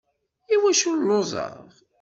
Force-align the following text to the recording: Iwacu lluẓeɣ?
Iwacu 0.55 0.91
lluẓeɣ? 1.03 1.55